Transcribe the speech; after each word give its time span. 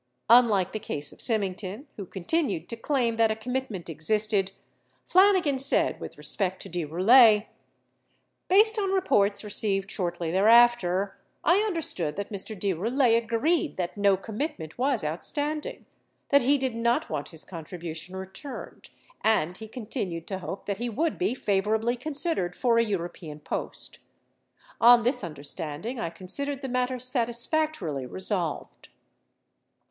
Unlike 0.31 0.71
the 0.71 0.79
case 0.79 1.13
of 1.13 1.21
Symington, 1.21 1.85
who 1.95 2.07
con 2.07 2.23
tinued 2.23 2.67
to 2.69 2.75
claim 2.75 3.17
that 3.17 3.29
a 3.29 3.35
commitment 3.35 3.87
existed, 3.87 4.51
Flanigan 5.05 5.59
said 5.59 5.99
with 5.99 6.17
re 6.17 6.23
spect 6.23 6.63
to 6.63 6.69
De 6.69 6.83
Roulet: 6.85 7.49
Based 8.47 8.79
on 8.79 8.91
reports 8.93 9.43
received 9.43 9.91
shortly 9.91 10.31
thereafter, 10.31 11.19
I 11.43 11.59
understood 11.59 12.15
that 12.15 12.31
Mr. 12.31 12.59
De 12.59 12.73
Roulet 12.73 13.15
agreed 13.31 13.77
that 13.77 13.95
no 13.95 14.17
commitment 14.17 14.75
was 14.75 15.03
out 15.03 15.23
standing, 15.23 15.85
that 16.29 16.41
he 16.41 16.57
did 16.57 16.73
not 16.73 17.11
want 17.11 17.29
his 17.29 17.43
contribution 17.43 18.15
returned, 18.15 18.89
and 19.23 19.55
he 19.55 19.67
continued 19.67 20.25
to 20.29 20.39
hope 20.39 20.65
that 20.65 20.77
he 20.77 20.89
woidd 20.89 21.19
be 21.19 21.35
favorably 21.35 21.95
considered 21.95 22.55
for 22.55 22.79
a 22.79 22.83
European 22.83 23.39
post. 23.39 23.99
On 24.79 25.03
this 25.03 25.23
understanding, 25.23 25.99
I 25.99 26.09
considered 26.09 26.63
the 26.63 26.69
matter 26.69 26.97
satisfactorily 26.97 28.07
resolved. 28.07 28.89